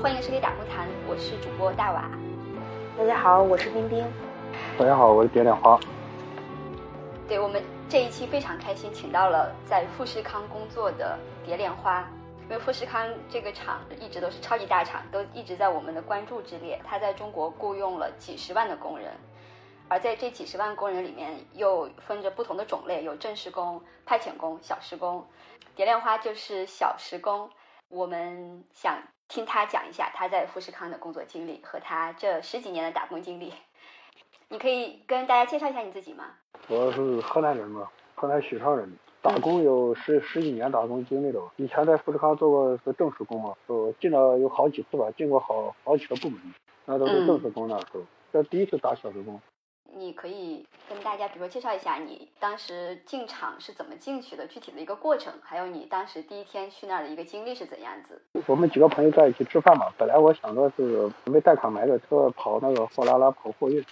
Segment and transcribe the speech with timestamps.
[0.00, 2.08] 欢迎收听打工谈，我是主播大瓦。
[2.96, 4.06] 大家好，我是冰冰。
[4.78, 5.76] 大家好，我是蝶恋花。
[7.26, 12.08] 对我们这一期非常开心，请到了在富士康工作的蝶恋花。
[12.44, 16.80] 因为富士康这个厂一直都是超级大厂，都一直在我们的关注之列。
[16.84, 19.10] 它在中国雇佣了几十万的工人，
[19.88, 25.26] 而在这几十万工人里面，又分着不同的种类，有正式工、派遣工、小时工。
[25.74, 27.50] 蝶恋花就是小时工。
[27.88, 28.96] 我们想
[29.28, 33.52] 听他讲一下他在富士康的工作经历和他这十几年的打工经历。
[34.48, 36.24] 你可以跟大家介绍一下你自己吗？
[36.68, 38.90] 我是河南人嘛，河南许昌人。
[39.20, 46.40] 打工有十十几年打工经历了，以前在富士康做过是正式工嘛，我进了有好几次吧，进过好好几个部门，
[46.86, 48.00] 那都是正式工那时候。
[48.32, 49.38] 这第一次打小时工。
[49.96, 58.20] 你可以跟大家，比如说介绍一下你当时进厂是怎么进去的，具体的一个过程，还有你当时第一天去那儿的一个经历是怎样子。
[58.46, 63.84] 我们几个朋友在一起吃饭嘛，本来我想着是准备贷款买个车跑那个货拉拉跑货运。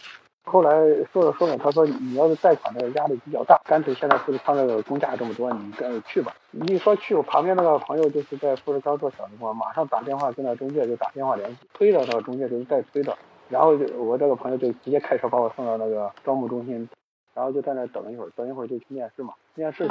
[0.49, 0.71] 后来
[1.13, 6.33] 说着说着，他说你要是贷款的压力比较大，干脆现在富士康那个工价这么多，你干脆去吧。
[6.69, 16.89] 一说去，我旁边那个朋友就是在富士康做小时工，马上打电话跟那中介就打电话联系，推着那个中介就是再推的，然后就我这个朋友就直接开车把我送到那个招募中心，
[17.35, 19.35] 然后就在那等一会儿，等一会儿就去面试嘛。
[19.55, 19.89] 面试，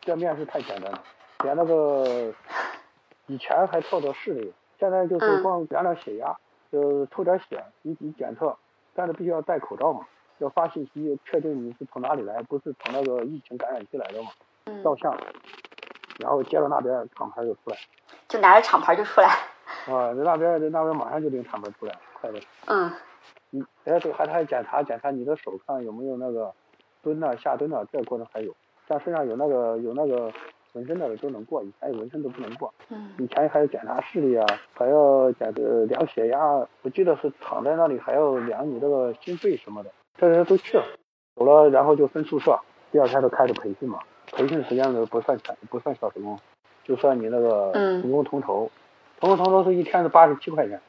[0.00, 1.02] 这面试太简单了，
[1.44, 2.32] 连那个
[3.26, 6.36] 以前还测测视力，现在就是光量量血压，
[6.70, 8.56] 就抽点血，一一检测。
[8.94, 10.06] 但是必须要戴口罩嘛，
[10.38, 14.28] 要发信息确定你是从哪里来，不是从那个疫情感染区来的嘛。
[14.84, 15.16] 照相，
[16.18, 17.76] 然后接到那边厂牌就出来。
[18.28, 19.28] 就拿着厂牌就出来。
[19.86, 22.40] 啊，在那边在那边马上就领厂牌出来，快的。
[22.66, 22.90] 嗯。
[23.50, 26.50] 你哎，对，还还检查检查你的手看有没有那个
[27.02, 28.54] 蹲呐下蹲呐，这个过程还有。
[28.88, 30.32] 像身上有那个有那个。
[30.74, 32.72] 纹身的都能过，以前有纹身都不能过。
[32.88, 33.12] 嗯。
[33.18, 39.90] 以前还要检查视力啊，还要检呃量血压，我记得是躺在那里还要量你这个心肺什么的。
[40.16, 40.84] 这些都去了，
[41.36, 42.58] 走了，然后就分宿舍。
[42.90, 43.98] 第二天就开始培训嘛，
[44.32, 46.38] 培训时间都不算钱，不算小时工，
[46.84, 48.70] 就算你那个同工同酬。
[49.20, 50.80] 同工同酬是一天是八十七块钱，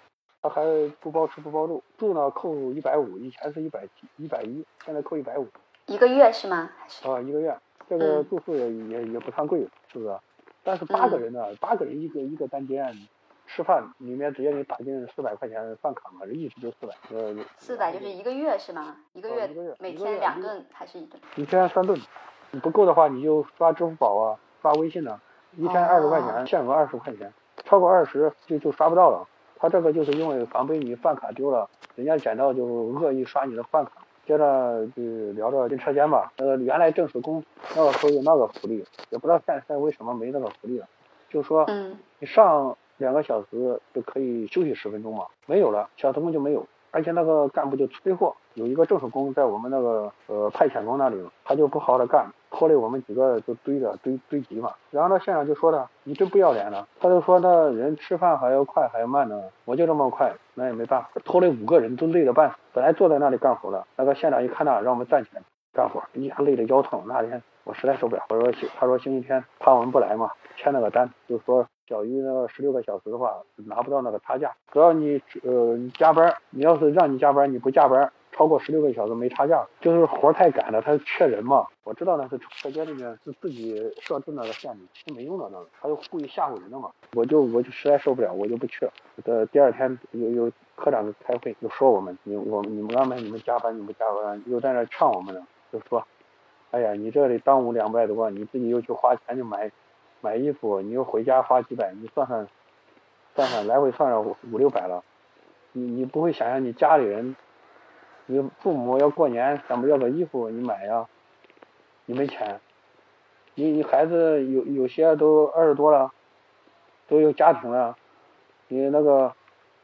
[0.44, 0.62] 他还
[1.00, 5.48] 不包吃不包住，住呢扣一百五，以前是一百七一百一，现在扣一百五。
[5.86, 6.70] 一个月是吗？
[7.06, 7.58] 啊，一个月。
[7.90, 10.18] 这个住宿也也也不算贵，是不是？
[10.64, 12.94] 但是八个人呢，八个人一个一个单间，
[13.46, 16.94] 吃饭里面直接给打进四百块钱饭卡嘛，一直就四百。
[17.12, 18.98] 呃，四百就是一个月是吗？
[19.14, 21.22] 一个月，一个月每天两顿还是一顿？
[21.36, 21.98] 一天三顿，
[22.52, 25.20] 你不够的话你就刷支付宝啊，刷微信呢，
[25.58, 27.32] 一天二十块钱，限额二十块钱，
[27.66, 29.28] 超过二十就就刷不到了。
[29.64, 33.92] 他这个就是因为防备你饭卡丢了，人家捡到就恶意刷你的饭卡。
[34.26, 35.02] 接着就
[35.38, 36.34] 聊着进车间吧。
[36.36, 37.42] 呃，原来正式工
[37.74, 40.86] 那个时候有那个福利，也不知道现在为什么没那个福利了。
[41.30, 41.66] 就说
[42.20, 46.68] 你上两个小时就可以休息十分钟嘛，没有了，小时工就没有。
[46.92, 54.72] 而且那个干部就催货，有一个正式工在我们那个呃派遣工那里，他就不好好的干，拖累我们几个就堆着堆堆积嘛。
[54.92, 56.88] 然后那县长就说他，你真不要脸了。
[57.00, 62.56] 他就说那人吃饭还要快还要慢呢，我就这么快，那也没办法，拖累五个人都累得半死。
[62.74, 65.42] 本来坐在那里干活的，那个县长一看那，让我们站起来
[65.74, 67.04] 干活，一下累得腰疼。
[67.08, 71.66] 那天我实在受不了，我说他说星期天怕我们不来嘛，签了个单，就说。
[71.86, 73.34] 小于那个十六个小时的话，
[73.68, 74.50] 拿不到那个差价。
[74.72, 79.66] 只要你呃加班，你要是让你加班，你不加班，超过十六个小时没差价。
[79.80, 81.66] 就是活太赶了，他缺人嘛。
[81.84, 86.90] 我知道那是车间里面是自己设置那个限制，是没用的那个，他就故意吓唬人的嘛。
[87.14, 88.92] 我就我就实在受不了，我就不去了。
[89.24, 96.06] 的第二天有有科长开会，就说我们你我你们安排你们加班，你们加班，又在那劝我们呢，就说，
[96.72, 99.72] 哎呀，你这里耽误两百多，你自己又去花钱去买。
[100.22, 102.48] 买衣服，你又回家花几百，你算算，
[103.36, 105.04] 算算来回算上五六百了。
[105.74, 107.36] 你你不会想想你家里人，
[108.26, 111.08] 你父母要过年，咱们要个衣服你买呀？
[112.06, 112.60] 你没钱，
[113.56, 116.12] 你你孩子有有些都二十多了，
[117.08, 117.98] 都有家庭了，
[118.68, 119.34] 你那个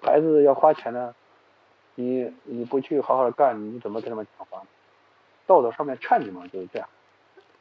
[0.01, 1.15] 孩子要花钱呢，
[1.95, 4.63] 你你不去好好的干，你怎么跟他们讲话？
[5.47, 6.87] 道德上面劝你嘛，就是这样。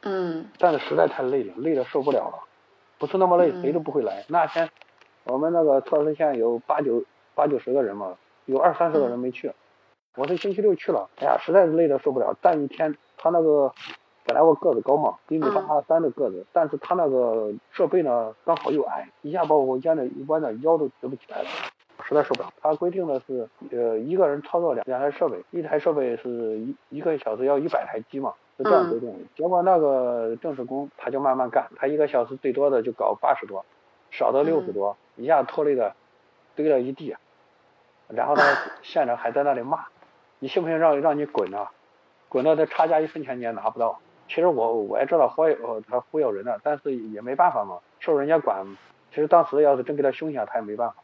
[0.01, 0.49] 嗯。
[0.59, 2.43] 但是实在太累了，累的受不了了。
[2.97, 4.25] 不是那么累，谁都不会来。
[4.27, 4.69] 那天
[5.23, 7.03] 我们那个测试线有八九
[7.33, 9.53] 八九十个人嘛，有二三十个人没去。
[10.15, 12.35] 我是星期六去了，哎呀，实在是累得受不了。
[12.41, 13.71] 站一天，他那个
[14.25, 21.47] 本来我个子高嘛，一米八三的个子，但是他那个设备呢刚好又矮，一下把我压的一弯的腰都直不起来了，
[22.03, 22.51] 实在受不了。
[22.61, 28.33] 他规定的是，呃，一个人操作两两台设备，一台设备是一一个小时要一百台机嘛。
[28.57, 33.63] 是这样规定的，结果那个正式工他就慢慢干，他一个小时最多的就搞八十多，
[34.11, 35.95] 少的六十多，一下拖累的
[36.57, 37.15] 堆了一地，
[38.09, 38.43] 然后呢，
[38.83, 39.85] 县长还在那里骂，
[40.39, 41.71] 你信不信让让你滚啊？
[42.29, 43.99] 滚到这差价一分钱你也拿不到。
[44.27, 48.65] 其实我我也知道忽悠他忽悠人的，但是也没办法嘛，受人家管。
[49.09, 50.95] 其实当时要是真给他凶一下，他也没办法。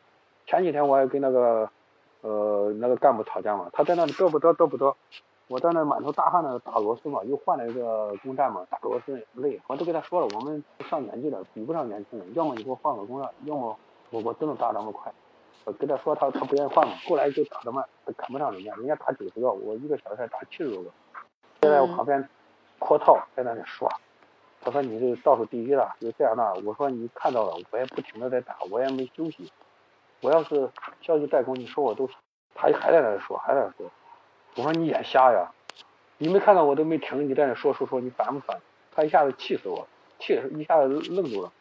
[0.46, 1.68] 前几天我还跟那个
[2.22, 4.94] 呃那个干部吵架嘛，他在那里嘚不嘚嘚不嘚，
[5.48, 9.60] 我在那满头大汗的打螺丝嘛，又换了一个工站嘛，打螺丝累。
[9.66, 13.76] 我都跟他说了，我们上年纪了，比不上年轻人，要么你给我换个工站，要么
[14.12, 15.12] 我我真的打那么快。
[15.66, 17.84] 我跟他说他他不愿意换嘛，后来就打的慢，
[18.16, 20.90] 赶不上人家，人家打九十个，我一个小时才打七十多个。
[21.62, 22.28] 现在我旁边。
[22.78, 23.90] 阔套在那里说，
[24.62, 26.54] 他说你这倒数第一了，就这样那。
[26.66, 29.52] 我说你看到了，我也不停的在打，我也没休息。
[30.22, 30.70] 我要是
[31.02, 32.08] 消息怠工，你说我都，
[32.54, 33.90] 他还在那说，还在那说。
[34.58, 35.54] 我说你眼瞎呀，
[36.18, 38.60] 你没看到我都没停，你在那说说说，你烦不烦？
[38.92, 39.88] 他一下子气死我，
[40.20, 41.54] 气一下子愣住了。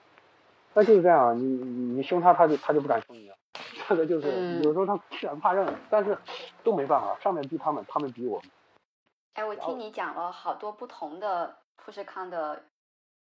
[0.75, 3.31] 那就是这样，你你凶他，他就他就不敢凶你。
[3.89, 6.17] 这个就是有时候他欺软怕硬，但是
[6.63, 8.51] 都没办法，上面逼他们，他们逼我们。
[9.35, 12.63] 哎，我听你讲了好多不同的富士康的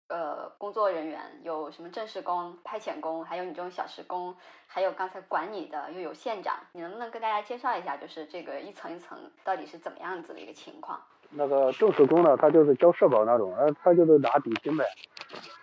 [0.08, 4.36] 呃工作人员，有什么正式工、派遣工，还有你这种小时工，
[4.66, 11.00] 还有刚才管你的又有县长，你能不能跟大家介绍一下，就是这个一层一层到底是怎么样子的一个情况？
[11.30, 14.84] 那个正式工呢，他就是交社保那种，呃，他就是拿底薪呗，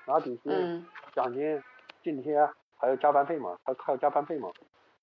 [0.08, 1.64] 拿底薪、奖金、
[2.02, 2.40] 津贴，
[2.80, 4.50] 还有加班费嘛，他还有加班费嘛，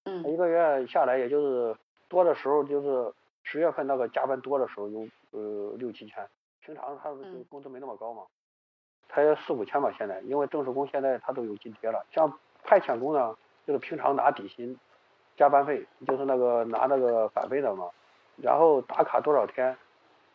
[0.06, 1.76] 嗯，一个月下来也就是
[2.08, 3.14] 多的时候就是
[3.44, 5.06] 十月份那个加班多的时候有。
[5.32, 6.26] 呃，六七千，
[6.61, 7.11] 平常他
[7.50, 8.23] 工资没那么高嘛，
[9.11, 9.93] 才四五千吧。
[9.99, 12.06] 现在，因为正式工现在他都有津贴了。
[12.11, 12.32] 像
[12.62, 13.37] 派遣工呢，
[13.67, 14.79] 就是平常拿底薪，
[15.37, 17.90] 加班费，就是那个拿那个返费的嘛。
[18.37, 19.76] 然后打卡多少天，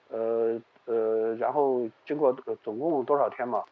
[0.10, 3.64] 呃呃，然后经过总共多少天嘛，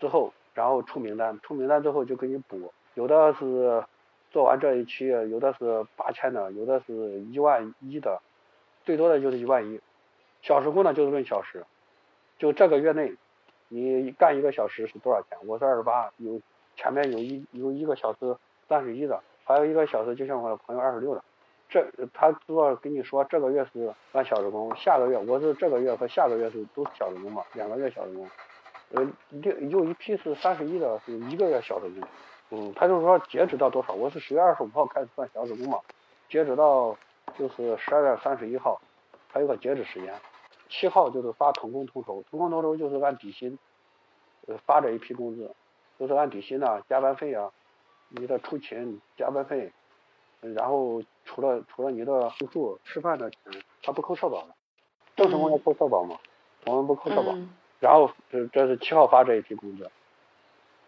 [0.00, 2.72] 之后，然后出名单，出名单之后就给你补。
[2.96, 3.84] 有的是
[4.30, 8.20] 做完这一期，有的是八千的，有的是一万一的，
[8.84, 9.78] 最多的就是一万一。
[10.40, 11.66] 小时工呢就是论小时，
[12.38, 13.14] 就这个月内，
[13.68, 15.36] 你干一个小时是多少钱？
[15.46, 16.40] 我是二十八，有
[16.74, 18.34] 前面有一有一个小时
[18.66, 21.22] 三十一的，还有一个小时就像我的朋友二十六的。
[21.68, 28.26] 这他主要跟你说这个月是干小时工，下个月我是这个月和下个月是都是小时工嘛，两个月小时工。
[28.92, 32.08] 呃，另有一批是三十一的，是一个月小时工。
[32.50, 33.92] 嗯，他就是说截止到多少？
[33.92, 35.80] 我是十月二十五号开始算小时工嘛，
[36.28, 36.96] 截止到
[37.36, 38.80] 就是十二月三十一号，
[39.32, 40.14] 还有个截止时间。
[40.68, 43.58] 七号就是发统工统酬，统工统酬就是按底薪，
[44.46, 45.54] 呃发这一批工资，
[45.98, 47.50] 就是按底薪呐，加班费啊，
[48.08, 49.72] 你的出勤加班费，
[50.40, 53.38] 然后除了除了你的住宿吃饭的钱，
[53.82, 54.54] 他不扣社保的，
[55.16, 56.18] 正式工要扣社保嘛，
[56.64, 57.32] 我们不扣社保。
[57.78, 59.90] 然后这这是七号发这一批工资，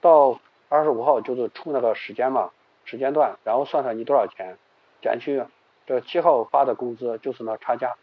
[0.01, 2.51] 到二十五号就是出那个时间嘛，
[2.85, 4.57] 时间段，然后算算你多少钱，
[5.01, 5.43] 减去
[5.87, 7.95] 这七号发的工资就是那差价。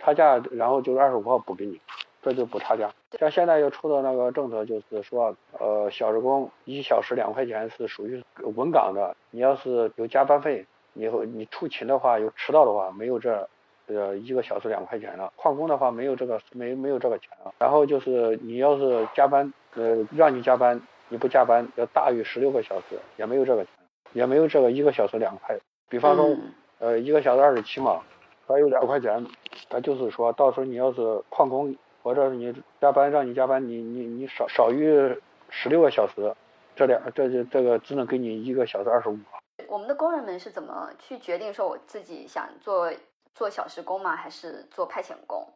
[0.00, 1.80] 差价，然后就是二十五号补给你，
[2.22, 2.88] 这就补差价。
[3.18, 8.22] 像现在又出的那个政策，就是说，呃，小时工一小时两块钱是属于
[8.54, 9.16] 稳岗的。
[9.32, 13.48] 你要是有加班费，你你出勤的话，有迟到的话，没有这
[13.88, 15.32] 呃一个小时两块钱了。
[15.36, 17.52] 旷工的话，没有这个没没有这个钱了。
[17.58, 23.66] 然后就是你要是加班，呃，让你加班，你不加班要大于十六个小时，也没有这个，
[24.12, 25.58] 也没有这个一个小时两块。
[25.88, 26.36] 比方说，
[26.78, 28.02] 呃，一个小时二十七嘛。
[28.46, 29.26] 还有两块钱，
[29.68, 35.14] 他就是说到时候你要是旷工，或者是你加班让你加班，你你你少少于
[35.50, 36.34] 十六个小时，
[36.74, 39.18] 这两这这这个只能给你一个小时二十五。
[39.66, 42.90] 我们的工人们是怎么去决定说我自己想做
[43.34, 44.16] 做小时工吗？
[44.16, 45.46] 还是做派遣工？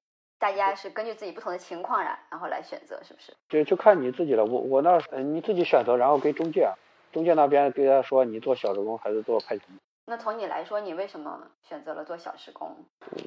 [0.43, 3.33] 大家是根据自己不同的情况然然后来选择，是不是？
[3.49, 4.45] 就就看你自己了。
[4.45, 6.69] 我我那你自己选择，然后给中介，
[7.13, 9.61] 中介那边给他说你做小时工还是做派遣。
[10.07, 12.75] 那从你来说，你为什么选择了做小时工？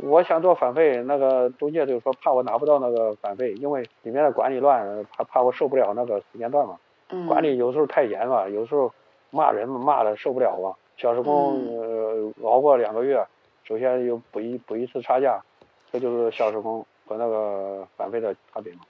[0.04, 6.78] 我想做返费，那个中介就是说怕我拿不到那个返费，因为里面的管理乱，怕怕我受不了那个时间段嘛。
[7.12, 7.28] 嗯。
[7.28, 8.92] 管理有时候太严了，有时候
[9.30, 10.76] 骂人骂的受不了啊。
[10.98, 13.26] 小时工呃熬过两个月，
[13.64, 15.42] 首先又补一补一次差价，
[15.94, 18.82] 这就是小时工和那个返费的差别吗。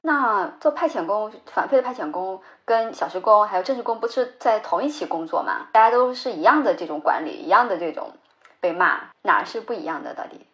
[0.00, 5.66] 那做派遣工、返费的派遣工跟小时工还有正式工不是在同一起工作吗？
[5.72, 8.12] 大家都是一样的这种管理，一样的这种
[8.60, 10.14] 被骂，哪是不一样的？
[10.14, 10.46] 到底？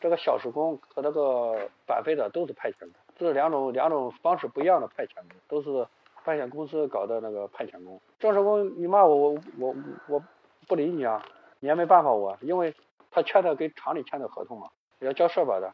[0.00, 5.86] 这个小时工和那个返费的都是派遣工，这是两种两种方式不一样的派遣工，都是
[6.24, 8.00] 派遣公司搞的那个派遣工。
[8.18, 9.74] 正式工你骂我，我我
[10.08, 10.22] 我
[10.66, 11.22] 不理你啊，
[11.60, 12.74] 你也没办法我，因为
[13.10, 14.68] 他签的跟厂里签的合同嘛，
[14.98, 15.72] 要交社保的，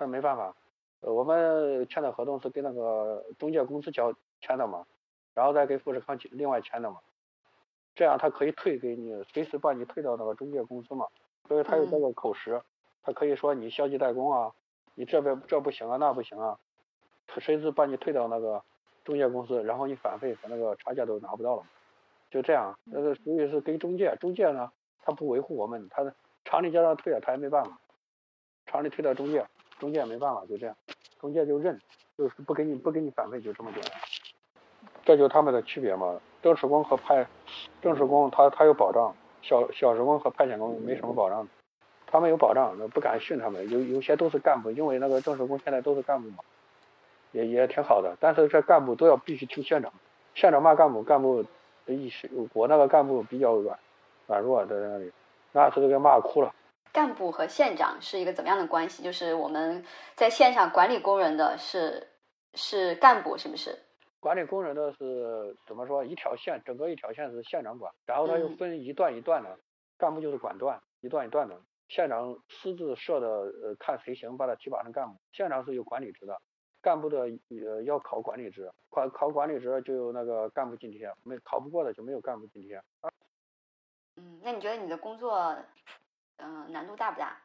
[0.00, 0.56] 他没办法。
[1.00, 4.86] 呃，我们签的合同是跟那个中介公司交签的嘛，
[5.34, 6.98] 然后再跟富士康另外签的嘛。
[7.94, 11.06] 这样他可以退给你，随时把你退到那个中介公司嘛。
[11.46, 12.60] 所以他有这个口实，
[13.02, 14.52] 他可以说你消极怠工啊，
[14.94, 16.58] 你这边这不行啊，那不行啊，
[17.26, 18.62] 他随时把你退到那个
[19.04, 21.62] 中介公司，然后你返费和那个差价都拿不到了，
[22.30, 24.70] 就这样，那个属于是跟中介，中介呢
[25.02, 26.14] 他不维护我们，他
[26.44, 27.80] 厂里叫他退了他也没办法，
[28.66, 29.46] 厂里退到中介，
[29.80, 30.76] 中介没办法，就这样，
[31.18, 31.80] 中介就认，
[32.16, 33.92] 就是不给你不给你返费，就这么简单。
[35.04, 36.20] 这就是他们的区别嘛。
[36.42, 37.26] 正式工和派，
[37.82, 41.48] 正式工他他有保障，小小时工和派遣工没什么保障。
[42.06, 43.68] 他们有保障，那不敢训他们。
[43.70, 46.38] 有有些都是干部，因为那个正式工现在都是干部嘛，
[47.32, 48.16] 也也挺好的。
[48.20, 49.92] 但是这干部都要必须听县长，
[50.34, 51.44] 县长骂干部，干部
[51.86, 53.78] 的意识，我那个干部比较软
[54.26, 55.12] 软弱在那里，
[55.52, 56.54] 那时都给骂哭了。
[56.92, 59.02] 干部和县长是一个怎么样的关系？
[59.02, 62.08] 就是我们在线上管理工人的是
[62.54, 63.78] 是干部，是不是？
[64.18, 66.04] 管理工人的是怎么说？
[66.04, 69.58] 一条线，整个一条线是县长管，然后他又分一段一段的，
[69.96, 71.58] 干部就是管段，一段一段的。
[71.88, 75.16] 县长私自设的，呃，看谁行，把他提拔成干部。
[75.32, 76.40] 县长是有管理职的，
[76.82, 82.80] 干部的呃要考管理职，考考管理职就有那个干部津贴，没考不过的就没有干部津贴。
[84.16, 85.56] 嗯，那你觉得你的工作，
[86.42, 87.36] 嗯，难度大不大？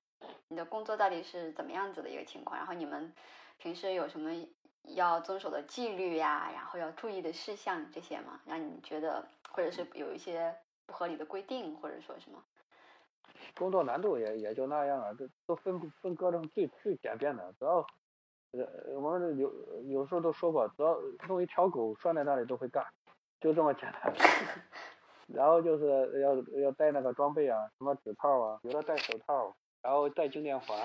[0.48, 2.58] 你的工作到底是怎么样子的一个情况？
[2.58, 3.14] 然后你们
[3.58, 4.32] 平时有什么
[4.84, 6.50] 要遵守的纪律呀？
[6.54, 8.40] 然后要注意的事项这些吗？
[8.46, 12.44] 让你觉得，或者是有一些不合理的规定，或者说什么？
[13.56, 17.86] 工作难度也也就那样啊，这都分分割成最最简便的，只要
[18.52, 19.52] 呃我们有
[19.84, 20.98] 有时候都说过，只要
[21.28, 22.86] 弄一条狗拴在那里都会干，
[23.40, 24.14] 就这么简单。
[25.27, 30.77] 然后就是要要带那个装备啊，什么指套啊，有的戴手套，然后戴静电环，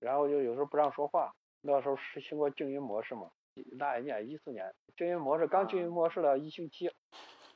[0.00, 1.32] 然后就有时候不让说话。
[1.60, 3.28] 那时候实行过静音模式嘛，
[3.76, 6.88] 那一年一四年，静音模式刚静音模式了一星期，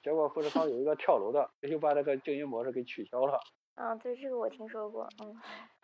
[0.03, 3.39] 结果富士康有一个跳楼的，就把这个静音模式给取消了。
[3.77, 5.41] 啊，对这个我听说过，嗯，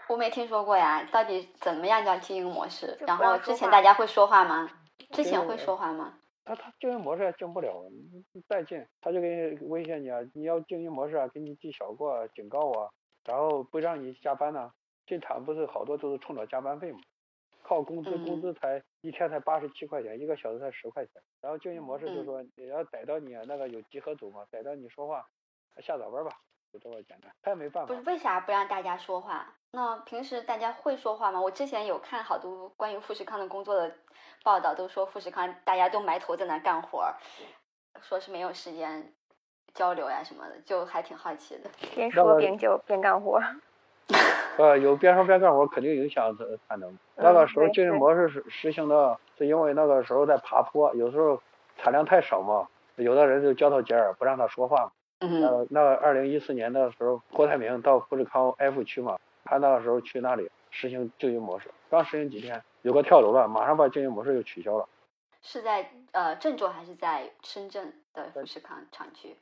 [0.08, 2.99] 我没听说过呀，到底怎么样叫静音模式？
[3.06, 4.68] 然后之前大家会说话吗？
[5.12, 6.18] 之前会说话吗？
[6.49, 7.85] 他他经营模式也进不了，
[8.49, 12.88] 再进他就给你威胁你啊，你要经营模式啊，给你记小过、啊警告啊，
[13.26, 14.73] 然后不让你加班呢。
[15.07, 17.00] 进厂不是好多都是冲着加班费嘛，
[17.62, 21.23] 靠工资，工资才一天才八十七块钱，一个小时才十块钱。
[21.43, 25.26] 然后经营模式就说，也要逮到你那个有集合组嘛，逮到你说话，
[25.83, 26.31] 下早班吧。
[26.72, 27.88] 就这么简单，他也没办法。
[27.88, 29.54] 不是为啥不让大家说话？
[29.70, 31.40] 那平时大家会说话吗？
[31.40, 33.94] 我之前有看好多关于富士康的工作的
[34.42, 37.14] 报道，都说富士康大家都埋头在那干活，
[38.00, 39.12] 说是没有时间
[39.75, 41.70] 交流呀什么的，就还挺好奇的。
[41.94, 43.40] 边说边就边干活。
[44.58, 46.34] 呃，有边说边干活肯定影响
[46.66, 46.98] 产能。
[47.14, 51.40] 那个时候经营模式是实行的，是因为那个时候在爬坡，有时候
[51.76, 54.92] 产量太少嘛，有的人就交头接耳，不让他说话。
[55.20, 64.88] 那那二零一四年的时候，郭台铭到富士康 F 区嘛，他那个时候去那里实行经营模式，刚实行几天，有个跳楼了，马上把经营模式又取消了。
[65.42, 69.37] 是在呃郑州还是在深圳的富士康厂区？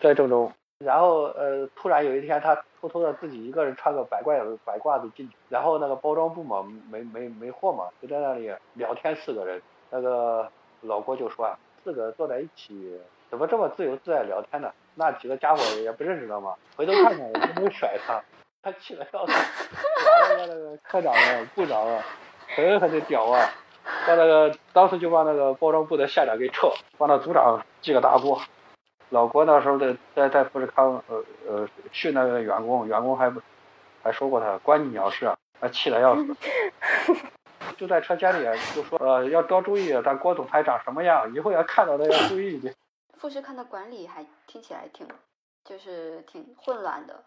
[0.00, 0.50] 在郑州。
[0.78, 9.62] 然后呃，突然有一天，他偷偷的自己一个人穿个白褂子白褂子进去，然后那个包装部嘛，没没没货嘛，就在那里聊天，四个人。
[9.88, 10.50] 那个
[10.80, 12.98] 老郭就说啊，四个坐在一起，
[13.34, 14.70] 怎么这么自由自在聊天呢？
[14.94, 18.22] 那几个家伙也不认识他嘛，回头看看也就没甩他，
[18.62, 22.00] 他气得要死，把那个科长啊、部长啊，
[22.54, 23.50] 狠狠的屌啊，
[24.06, 28.40] 把那个当时就把那个包装部的下长给撤，把那组长记个大过。
[29.10, 33.42] 老郭那时候在在在富士康，呃呃训那个员工，员工还不
[34.00, 36.36] 还说过他关你鸟事啊，他气得要死，
[37.76, 42.72] 就在车间里就说呃要多注意，咱郭总裁长什么样，以后要看到他要注意一点。
[43.16, 45.08] 富士康的管理还听起来挺，
[45.64, 47.24] 就是挺混乱的。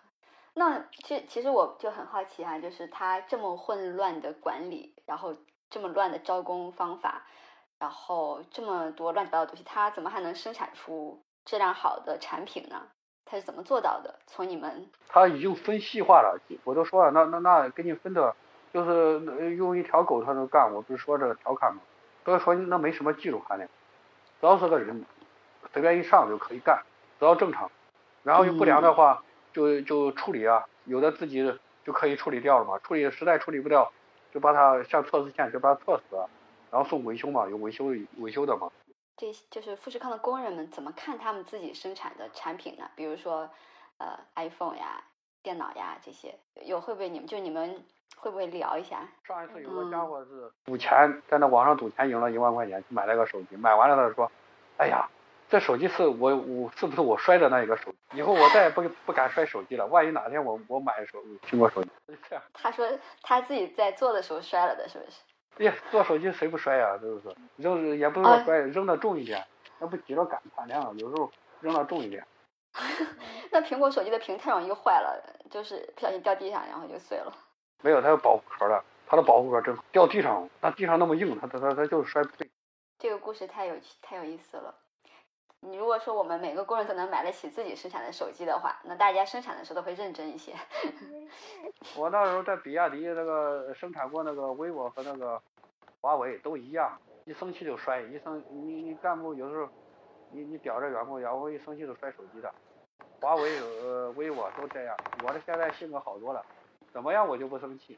[0.54, 5.36] 那其其实我就很好奇啊，就是他这么混乱的管理，然后
[5.70, 7.24] 这么乱的招工方法，
[7.80, 12.88] 然后这么多乱七八糟的东西，他怎么还能生产出质量好的产品呢？
[13.26, 14.20] 他是怎么做到的？
[14.26, 18.36] 从你们他已经分细化了，我都说了，那那那给你分的，
[18.74, 21.82] 就是用一条狗他能干，我不是说这个调侃吗？
[22.26, 23.70] 所以说那没什么技术含量，
[24.42, 25.06] 主要是个人。
[25.74, 26.82] 随便一上就可以干，
[27.20, 27.70] 只要正常，
[28.24, 29.24] 然后有不良的话
[29.54, 33.92] 就就处理啊，有的自己就可以处理掉了嘛，处理实在处理不掉，
[34.34, 36.30] 就把它像测试线就把它测死了，
[36.72, 37.86] 然后送维修嘛，有维修
[38.18, 38.72] 维修的嘛。
[39.16, 42.90] 这就是富士康的工人们怎么看他们自己生产的产品呢？
[42.96, 43.50] 比如说
[43.98, 45.04] 呃 iPhone 呀、
[45.42, 46.36] 电脑呀这些，
[46.66, 47.84] 有会不会你们就你们
[48.18, 49.08] 会不会聊一下？
[49.24, 54.32] 上一次有个家伙是赌钱，在那网上赌钱赢了一万块钱，买了个手机，买完了他说，
[54.78, 55.10] 哎呀。
[55.50, 58.18] 这手机是我我是不是我摔的那一个手机？
[58.18, 59.86] 以后我再也不 不敢摔手机了。
[59.88, 61.90] 万一哪天我我买手苹果手机，
[62.30, 62.44] 这样。
[62.54, 62.88] 他说
[63.22, 65.18] 他自己在做的时候摔了的，是不是？
[65.60, 66.98] 哎呀，做手机谁不摔呀？
[67.00, 67.36] 是不是？
[67.56, 69.46] 扔也不是说摔，扔的重一点，
[69.80, 72.26] 那不急着赶产量，有时候扔的重一点。
[73.50, 77.34] 那苹果手机的屏太容易坏了，就是不小心掉地上，然后就碎了。
[77.82, 82.50] 没有，它有保护壳的，它的保护壳真掉地上，那地上那么硬，它它它它就是摔不碎。
[83.00, 84.76] 这个故事太有趣太有意思了。
[85.62, 90.54] 你如果说我们每个工人都能买得起自己生产的手机的话，那大家生产的时候都会认真一些。
[91.98, 95.42] 我那时候在比亚迪那个生产过那个 vivo 和那个
[96.00, 99.68] 华为都一样，一生气就摔，一生你你干部有时候
[100.32, 102.54] 你你屌着员工，员工一生气就摔手机的。
[103.20, 106.46] 华为呃 vivo 都这样，我这现在性格好多了，
[106.94, 107.98] 怎么样我就不生气。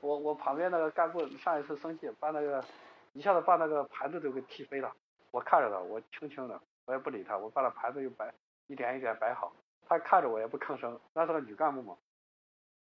[0.00, 2.64] 我我旁边那个干部上一次生气，把那个
[3.12, 4.90] 一下子把那个盘子都给踢飞了。
[5.32, 8.32] 我看着他，我轻轻的，我也不理他，我把那盘子又摆
[8.68, 9.52] 一点一点摆好，
[9.88, 11.00] 他看着我也不吭声。
[11.14, 11.96] 那是个女干部嘛，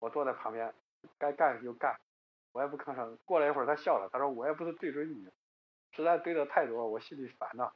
[0.01, 0.75] 我坐在旁边，
[1.17, 1.99] 该干就干，
[2.53, 3.17] 我也不吭声。
[3.25, 5.31] 过了一会儿，他笑了，他说我也不是对准你，
[5.93, 7.73] 实在对的太多，我心里烦呐。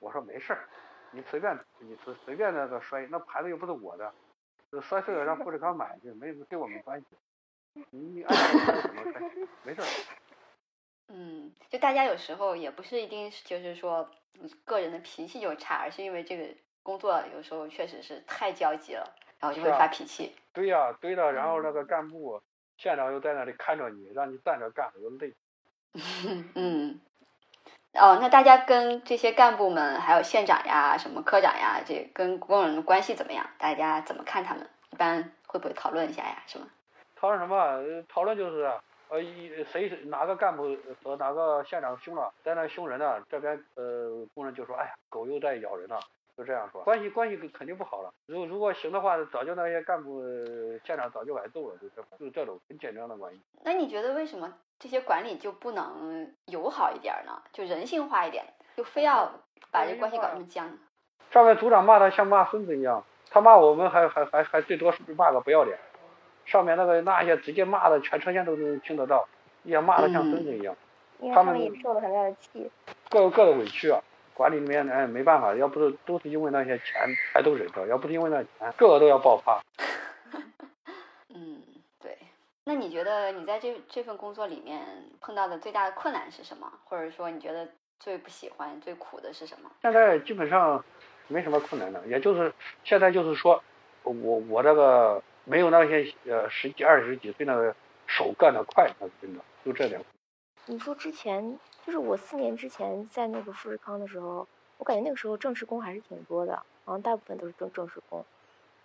[0.00, 0.68] 我说没事儿，
[1.10, 4.14] 你随便你随随便那个摔，那盘子又不是我的，
[4.80, 7.06] 摔碎了让富士康买去，没跟我没关系。
[7.90, 9.20] 你你爱摔怎么摔，
[9.64, 9.86] 没事儿。
[11.08, 14.08] 嗯，就大家有时候也不是一定就是说
[14.64, 16.44] 个人的脾气就差，而是因为这个
[16.82, 20.34] 工作有时候确实是太焦急了，然后就会发脾气。
[20.52, 21.32] 对呀，对的。
[21.32, 22.40] 然后那个干部、
[22.76, 25.34] 县长又在那里看着你，让你站着干，又累。
[26.54, 27.00] 嗯。
[27.92, 33.48] 哦，那大家跟这些干部们，还有县长呀、什么科长呀，这跟工人的关系怎么样？
[33.56, 34.68] 大家怎么看他们？
[34.90, 36.42] 一般会不会讨论一下呀？
[36.48, 36.66] 是吗？
[37.14, 38.02] 讨论什么？
[38.08, 38.68] 讨论就是。
[39.08, 43.22] 呃，一谁哪个干部和哪个县长凶了，在那凶人呢？
[43.30, 46.00] 这边呃工人就说，哎呀，狗又在咬人了，
[46.36, 48.12] 就这样说，关系关系肯定不好了。
[48.26, 50.22] 如如果行的话，早就那些干部
[50.84, 53.40] 县长早就挨揍了，就这就这种很紧张的关系。
[53.62, 57.42] 那你觉得为什么这些管理就不能友好一点呢？
[57.52, 58.44] 就人性化一点，
[58.76, 59.30] 就非要
[59.70, 60.78] 把这关系搞那么僵？
[61.30, 65.78] 上面组长骂他像骂孙子一样，他骂我们还还还还最多是骂个不要脸。
[66.46, 69.26] 上面那个那些直接骂的，全车间都能听得到，
[69.62, 70.76] 也骂的像孙子一样。
[71.32, 72.70] 他们也受了很大的气。
[73.08, 73.98] 各有各的委屈啊，
[74.34, 79.62] 管理里面哎没办法，要不是都是因为那些钱才都忍着，要不是因为那钱，个个都要爆发。
[81.34, 81.62] 嗯，
[82.02, 82.18] 对。
[82.64, 84.82] 那你觉得你在这这份工作里面
[85.20, 86.70] 碰到的最大的困难是什么？
[86.84, 87.66] 或者说你觉得
[87.98, 89.70] 最不喜欢、最苦的是什么？
[89.80, 90.84] 现在基本上
[91.28, 92.52] 没什么困难的，也就是
[92.82, 93.62] 现在就是说，
[94.02, 95.22] 我我这个。
[95.44, 97.74] 没有那些呃十几二十几岁那个
[98.06, 100.00] 手干的快，那真的就这点。
[100.66, 104.46] 你说之前就是我四年之前在那个富士康的时候，
[104.78, 108.24] 我感觉那个时候正式工还是挺多的，好像大部分都是正正式工。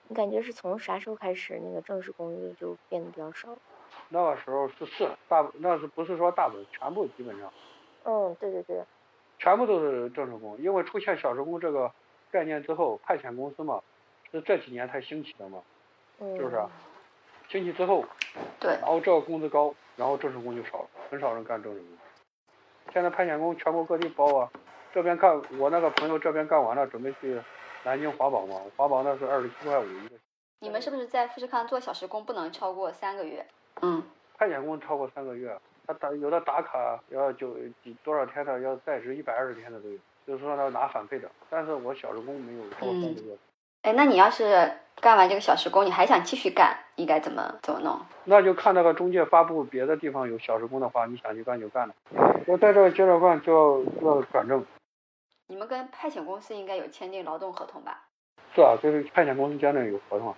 [0.07, 3.57] 你感觉是从啥时候开始那个正式工就变得比较少？
[4.09, 7.53] 那个时候是是大，那是不是说大部分全部基本上？
[8.03, 8.83] 嗯，对对对。
[9.37, 11.89] 全部都是正式工，因为出现小时工这个
[12.29, 13.81] 概念之后，派遣公司嘛，
[14.31, 15.59] 是这几年才兴起的嘛。
[16.19, 16.61] 是不是？
[17.47, 18.05] 兴起之后，
[18.59, 21.87] 对，然后这个工资高，然后正式工就少了，很少人干正式工。
[22.93, 24.51] 现在派遣工全国各地包啊，
[24.93, 27.41] 这边干我那个朋友这边干完了，准备去
[27.83, 30.15] 南京华宝嘛，华宝那是二十七块五一个。
[30.59, 33.45] 你们是不是在富士康做小时工不能超过三个月？
[33.81, 34.03] 嗯。
[34.37, 35.53] 派遣工超过三个月，
[35.85, 41.29] 他打有的打卡要九几多少天的，要在职一百二十天的都有，就是说他拿返费的。
[41.49, 43.37] 但是我小时工没有超过三个月。
[43.81, 44.71] 哎，那你要是？
[45.01, 47.97] 干完这个小时工，你还想继续干，应该怎么怎么弄？
[48.25, 51.95] 那就看那个中介发布别的地方有小时工的话，你想去干就干了。
[52.45, 54.65] 我在这接着干就要要转正。
[55.47, 58.03] 你们跟派遣公司应该有签订劳动合同吧？
[58.53, 60.35] 是啊，跟派遣公司签的有合同，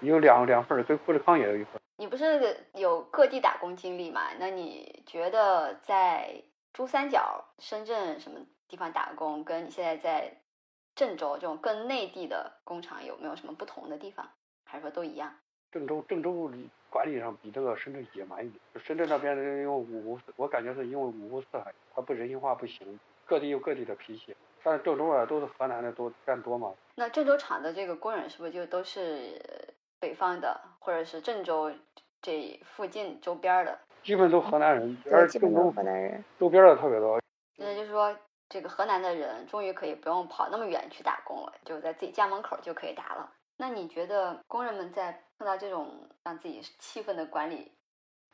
[0.00, 1.80] 有两两份，跟富士康也有一份。
[1.98, 4.22] 你不是有各地打工经历嘛？
[4.40, 10.38] 那你觉得在珠三角、深圳什么地方打工，跟你现在在？
[10.96, 14.26] 郑州这种跟内地的工厂有没有什么不同的地方？
[14.64, 15.32] 还是说都一样？
[15.70, 16.50] 郑州郑州
[16.88, 18.60] 管理上比这个深圳野蛮一点。
[18.82, 24.34] 深圳那边因为五湖，我感觉是因为五湖四海，它不人性化不行，各地有各地的脾气。
[24.62, 26.72] 但是郑州啊，都是河南的多干多嘛。
[26.94, 29.38] 那郑州厂的这个工人是不是就都是
[30.00, 31.70] 北方的，或者是郑州
[32.22, 33.78] 这附近周边的？
[34.02, 37.20] 基本都河南人，而郑州河南人周边的特别多。
[37.58, 38.16] 那就是说。
[38.48, 43.32] 这个河南的人终于可以不用跑那么远去打工了，就在自己家门口就可以打了。
[43.56, 47.72] 那你觉得工人们在碰到这种让自己气愤的管理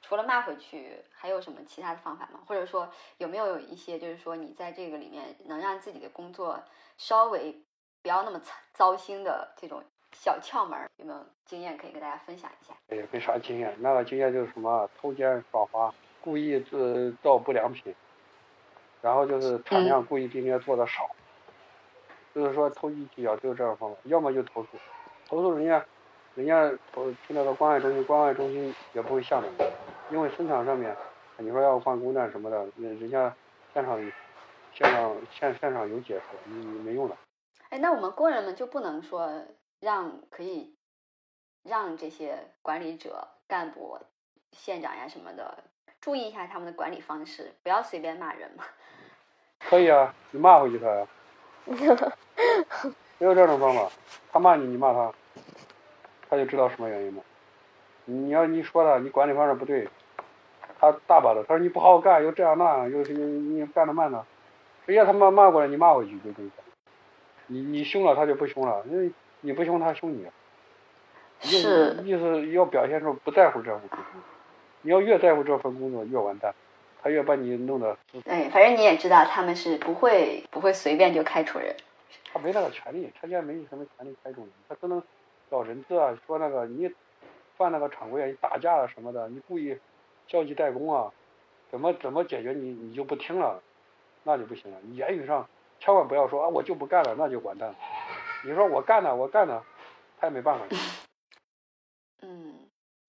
[0.01, 2.41] 除了骂回去，还有什么其他的方法吗？
[2.47, 6.61] 或者说有没有一些就是说你在这个里面能让自己的工作
[6.99, 7.57] 稍微
[8.03, 8.41] 不要那么
[8.75, 10.91] 糟心的这种小窍门？
[10.97, 12.75] 有没有经验可以跟大家分享一下？
[12.89, 17.95] 也没啥经验，那个经验就是什么偷奸耍滑，故意制造不良品，
[19.03, 21.11] 然后就是产量故意比人家做的少。
[22.35, 24.69] 就是说投机取巧只有这种方法，要么就投诉，
[25.29, 25.85] 投诉人家，
[26.35, 30.97] 人家投去那个关爱中心，关爱中心也不会向着你，因为生产上面，
[31.37, 33.37] 你说要换工站什么的，人人家
[33.75, 34.01] 现场
[34.73, 37.15] 现场现现场有解释，你你没用的。
[37.69, 39.45] 哎，那我们工人们就不能说
[39.79, 40.75] 让可以
[41.63, 43.99] 让这些管理者、干部、
[44.53, 45.65] 县长呀什么的
[46.03, 48.65] 注意一下他们的管理方式，不要随便骂人嘛？
[49.71, 51.07] 可以啊，你骂回去他呀。
[53.19, 53.89] 没有这种方法，
[54.33, 55.13] 他骂你，你骂他，
[56.29, 57.23] 他就知道什么原因了。
[58.05, 59.89] 你要你说他，你管理方式不对，
[60.81, 64.27] 他大把的，他说你不好好干，又这样那样，又是你你干的慢呢，
[64.85, 66.55] 直接他妈骂过来，你骂回去就这意思。
[67.47, 69.13] 你你凶了，他就不凶了，因为
[69.43, 70.27] 你不凶，他凶你。
[71.39, 72.03] 是。
[72.03, 74.21] 意思要表现出不在乎这份工作，
[74.83, 76.55] 你要越在乎这份工作，越完蛋。
[77.05, 81.75] 他越把你弄得，对，反正你也知道，他们是不会不会随便就开除人。
[82.33, 85.03] 他没那个权利，他现在没什么权利开除你，他只能
[85.51, 86.89] 找人质啊，说那个你
[87.57, 89.77] 犯那个厂规啊，你打架啊什么的，你故意
[90.29, 91.11] 消极怠工啊，
[91.73, 93.61] 怎么怎么解决你你就不听了，
[94.23, 94.79] 那就不行了。
[94.83, 95.45] 你言语上
[95.81, 97.75] 千万不要说啊，我就不干了，那就完蛋了。
[98.45, 99.65] 你说我干了，我干了，
[100.21, 100.65] 他也没办法。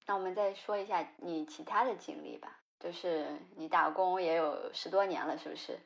[0.04, 2.58] 嗯，那我们再说一下你其他的经历吧。
[2.80, 5.80] 就是你打工也有十多年了，是不是？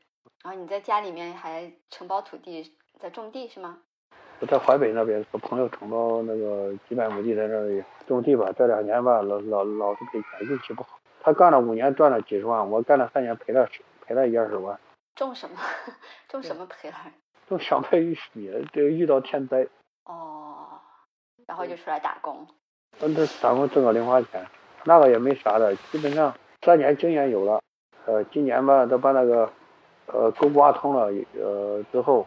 [0.43, 3.77] 然后你在家里面还承包土地，在种地是吗？
[4.39, 8.51] 我在淮北那边和朋友承包那个几百亩地，在那里种地吧。
[8.58, 10.99] 这两年吧，老老老是赔钱，运气不好。
[11.21, 13.69] 他干了五年赚了几十万，我干了三年赔了
[14.01, 14.80] 赔了一二十万。
[15.15, 15.58] 种什么？
[16.30, 16.95] 种什么赔了？
[17.47, 19.67] 种小麦、玉米，这遇到天灾。
[20.06, 20.82] 哦，
[21.45, 22.47] 然后就出来打工。
[23.01, 24.45] 嗯，这打工挣个零花钱，
[24.86, 26.33] 那个也没啥的，基本上。
[26.63, 27.62] 三年经验有了，
[28.05, 29.49] 呃，今年吧，都把那个，
[30.07, 31.05] 呃，沟挖通了，
[31.39, 32.25] 呃，之后，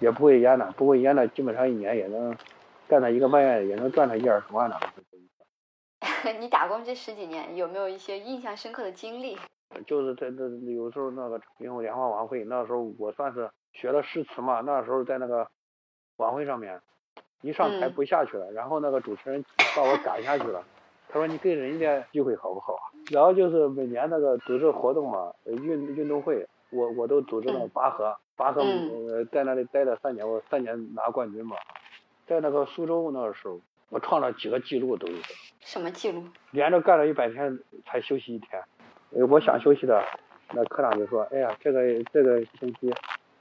[0.00, 2.36] 也不会淹了，不会淹了，基本上一年也能
[2.88, 4.78] 干他一个半月，也能赚他一二十万了。
[6.40, 9.38] 你打工这十几年，有没有一些印象深刻的经历？
[9.86, 15.48] 就是在那有时候那个因为联欢晚会，那时候我算是学了诗词嘛，那时候在那个
[16.16, 16.78] 晚会上面，
[17.42, 19.44] 一上台不下去了，然后那个主持人
[19.76, 20.62] 把我赶下去了。
[21.10, 31.56] 他说：“你给人家机会好不好啊？”然后就是每年那个组织活动嘛，运运动会，我我都组织了拔河，拔河呃在那里待了三年，我三年拿冠军嘛。
[32.26, 35.16] 在那个苏州那个时候，我创了几个记录都有。
[35.60, 36.22] 什么记录？
[36.50, 38.62] 连着干了一百天才休息一天。
[39.12, 40.04] 呃，我想休息的，
[40.52, 42.92] 那科长就说：“哎呀，这个这个星期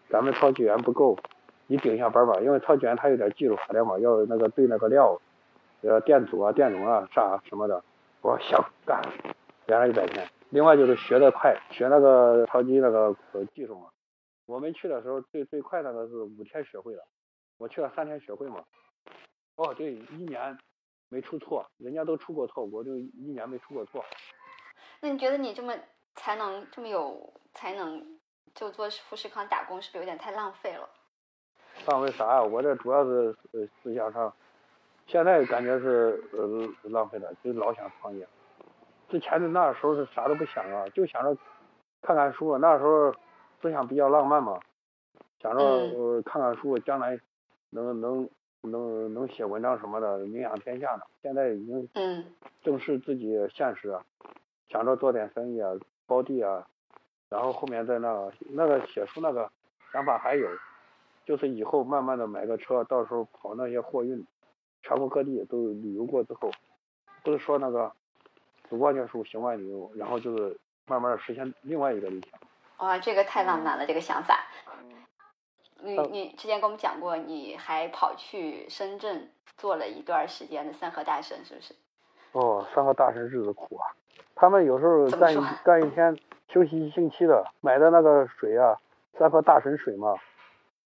[0.10, 1.20] 咱们操级员不够，
[1.68, 5.20] 你顶一下班吧，因为超级员他有点技术含量嘛，要那个对那个料。”
[5.84, 7.84] 呃，电阻啊，电容啊，啥什么的，
[8.22, 9.00] 我说行干，
[9.68, 10.28] 连了一百天。
[10.50, 13.16] 另外就是学的快，学那个超级那个
[13.54, 13.88] 技术嘛。
[14.48, 17.06] 我们去的时候最最快那个是五天学会了，
[17.60, 18.64] 我去了三天学会嘛。
[19.56, 20.58] 哦，对，一年
[21.10, 24.04] 没出错，人家都出过错，我就一年没出过错。
[25.00, 25.76] 那你觉得你这么
[26.16, 28.20] 才能这么有才能，
[28.56, 30.90] 就做富士康打工，是不是有点太浪费了？
[31.88, 32.44] 浪费啥呀？
[32.44, 34.32] 我这主要是呃思想上。
[35.06, 38.28] 现在感觉是呃浪费了，就老想创业。
[39.08, 41.36] 之前的那时候是啥都不想啊，就想着
[42.02, 42.58] 看看书。
[42.58, 43.14] 那时候
[43.62, 44.60] 思想比较浪漫嘛，
[45.42, 47.18] 想着呃看看书，将来
[47.70, 48.30] 能能
[48.62, 51.04] 能能写文章什么的，名扬天下呢。
[51.22, 51.90] 现在已经
[52.62, 54.04] 正视自己现实啊，
[54.68, 55.72] 想着做点生意啊，
[56.06, 56.68] 包地啊，
[57.30, 59.50] 然后后面在那那个写书那个
[59.94, 60.50] 想法还有，
[61.28, 64.26] 就是以后慢慢的买个车，到时候跑那些货运。
[64.84, 66.50] 全国各地都旅游过之后，
[67.22, 67.92] 不是说那个
[68.70, 72.88] 读万卷书行万里路，然后就是慢慢的实现另外一个理想。
[72.88, 74.48] 哇，这个太浪漫了，这个想法。
[75.82, 81.76] 你你之前跟我们讲过，你还跑去深圳做了一段时间的三河大神，是不是？
[82.32, 83.84] 哦，三河大神日子苦啊！
[84.36, 85.36] 他们有时候干
[85.66, 88.80] 干一天休息一星期的，买的那个水啊，
[89.18, 90.16] 三河大神水嘛，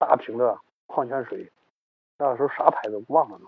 [0.02, 1.52] 大瓶的矿泉水，
[2.18, 3.46] 那个时候啥牌子忘了都。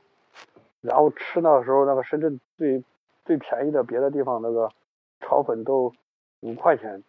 [0.82, 2.84] 然后吃那个时候那个深圳最
[3.26, 4.70] 最便宜的别的地方那个
[5.20, 5.92] 炒粉都
[6.42, 7.04] 五块钱，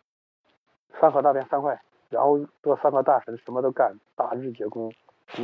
[0.98, 1.78] 三河那边三块。
[2.08, 4.90] 然后做三个大神什么都干，大日结工。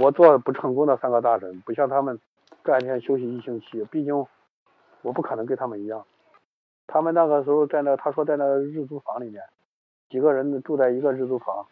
[0.00, 2.18] 我做不成功的三个大神，不像他们
[2.62, 3.84] 干一天休息一星期。
[3.90, 4.26] 毕竟
[5.02, 6.06] 我不可能跟他们一样，
[6.86, 9.42] 他们那个时候在那，他说在那日租房里面，
[10.08, 11.66] 几个人住在一个日租房，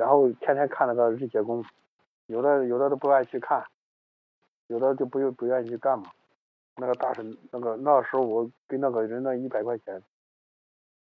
[0.00, 1.62] 然后天天看那个日结工，
[2.24, 3.62] 有的有的都不愿意去看，
[4.66, 6.06] 有的就不愿不愿意去干嘛。
[6.76, 10.02] 那个大神，那个那个时候我给那个人那一百块钱，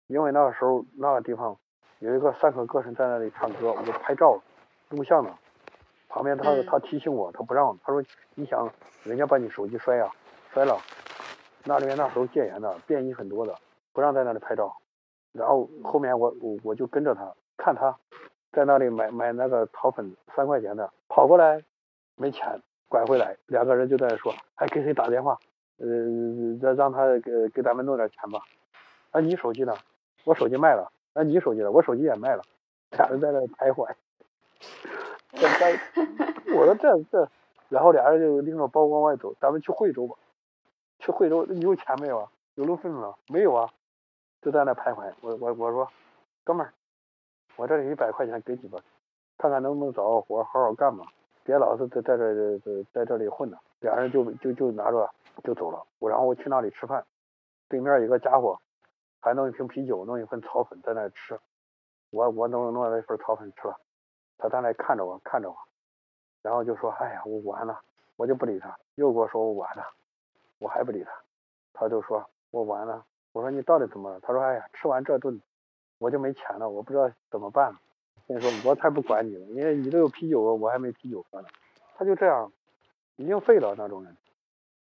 [0.08, 1.56] 因为那个时候那个地方
[2.00, 4.38] 有一个三口歌神在那里唱歌，我就拍照
[4.90, 5.34] 录像呢。
[6.10, 8.70] 旁边他嗯他提醒我，他不让，他说你想
[9.04, 10.12] 人家把你手机摔呀、
[10.52, 10.78] 摔了，
[11.64, 13.56] 那里面那时候戒严的，便衣很多的，
[13.94, 14.76] 不让在那里拍照。
[15.32, 17.98] 然后后面我我我就跟着他，看他
[18.52, 21.64] 在那里买买那个桃粉三块钱的，跑过来
[22.16, 25.38] 没钱，拐回来，两个人就在那说，还给谁打电话，
[25.78, 25.86] 呃
[26.60, 28.40] 让让他给给咱们弄点钱吧。
[29.10, 29.74] 啊你手机呢？
[30.24, 30.92] 我手机卖了。
[31.14, 31.70] 啊你手机呢？
[31.70, 32.42] 我手机也卖了。
[32.90, 33.88] 俩人在那徘徊。
[35.32, 37.28] 这这，我说这这，
[37.68, 40.14] 然后俩人就拎着包往外走，咱们去惠州吧。
[40.98, 42.30] 去惠州，你有钱没有啊？
[42.54, 43.14] 有路费吗？
[43.28, 43.70] 没有啊，
[44.42, 45.10] 就在那徘徊。
[45.22, 45.90] 我我我说，
[46.44, 46.72] 哥们儿，
[47.56, 48.78] 我这里一百块钱给你吧，
[49.38, 51.04] 看看能不能找个活，好好干吧，
[51.44, 53.60] 别老是在在这这在这里混了。
[53.80, 55.10] 俩人就就就拿着
[55.42, 55.84] 就走了。
[55.98, 57.04] 我然后我去那里吃饭，
[57.68, 58.58] 对面有个家伙
[59.20, 61.38] 还弄一瓶啤酒，弄一份炒粉在那吃。
[62.10, 63.76] 我我弄弄了一份炒粉吃了，
[64.38, 65.56] 他在那看着我看着我，
[66.42, 67.80] 然后就说：“哎呀，我完了。”
[68.16, 69.82] 我就不理他，又跟我说我完了，
[70.58, 71.10] 我还不理他，
[71.72, 73.04] 他就说我完了。
[73.32, 74.20] 我说你到底怎么了？
[74.20, 75.40] 他说：“哎呀，吃完这顿
[76.02, 77.72] 我就没钱了，我不知道怎么办。”
[78.28, 81.48] 跟你说我才不管你呢，因为你都有啤酒了，我还没啤酒喝呢。
[81.96, 82.52] 他就这样，
[83.16, 84.16] 已经废了那种人。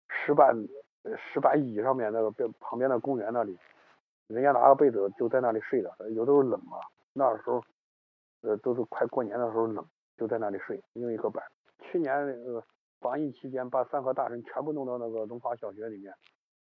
[0.08, 0.56] 石板
[1.32, 3.58] 石板椅上面那个边旁边的公园那里，
[4.28, 6.78] 人家拿个被子就在那里睡了，有的时候冷嘛，
[7.12, 7.62] 那时候
[8.42, 9.84] 呃都是快过年的时候冷，
[10.16, 11.44] 就在那里睡，用一个板。
[11.80, 12.64] 去年那个
[13.00, 16.14] 防疫期间，把三河大神全部弄到那个龙华小学里面，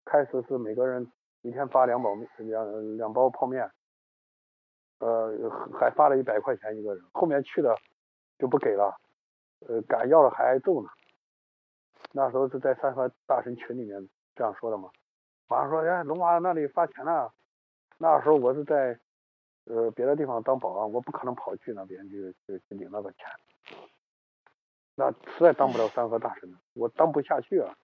[0.04, 1.06] 开始是每个人
[1.42, 3.68] 一天发两包面两两包泡面，
[4.98, 7.76] 呃还发了一百块钱一个人，后面去的
[8.38, 8.96] 就不给了，
[9.66, 10.88] 呃敢要了还挨揍呢。
[12.12, 14.90] 那时候是在三河大神群里面这样说的嘛，
[15.48, 17.32] 马上说哎龙华那里发钱了，
[17.98, 18.98] 那时候我是在
[19.64, 23.26] 呃别的地方当保安，我不可能跑去那边去去领那个钱，
[24.94, 27.74] 那实在当不了三河大神了，我当不下去啊。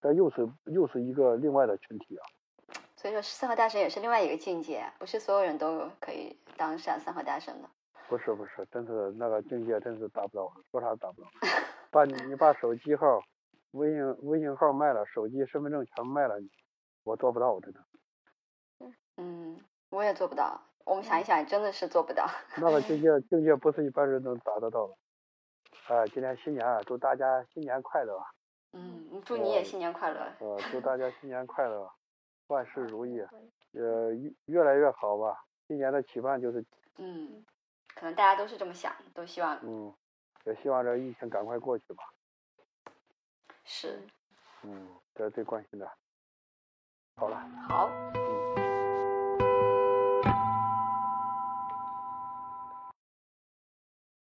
[0.00, 2.26] 这又是又是一个另外的群体啊，
[3.02, 7.68] 所以说三河大神也是另外一个境界，不是所有人都可以当上三河大神的。
[8.08, 11.28] 不是不是，真是那个境界真是达不到，说啥都达不到。
[11.90, 13.20] 把你你把手机号、
[13.72, 16.36] 微信微信号卖了，手机、身份证全卖了，
[17.02, 17.80] 我做不到，真的。
[19.16, 19.60] 嗯，
[19.90, 20.60] 我也做不到。
[20.84, 22.24] 我们想一想，真的是做不到。
[22.56, 24.94] 那个境界 境界不是一般人能达得到的。
[25.88, 28.24] 哎，今天新年啊，祝大家新年快乐！
[28.74, 30.20] 嗯，祝你也新年快乐。
[30.38, 31.90] 呃，祝大家新年快乐，
[32.52, 33.16] 万事如意
[33.72, 33.82] 也
[34.46, 36.64] 越来越好吧今年的期盼就是
[36.98, 37.44] 嗯
[37.94, 39.92] 可能大家都是这么想都希望嗯
[40.44, 42.04] 也希望这疫情赶快过去吧。
[43.64, 44.00] 是。
[44.62, 45.90] 嗯这是最关心的。
[47.16, 47.38] 好了。
[47.68, 47.88] 好。
[48.14, 48.62] 嗯。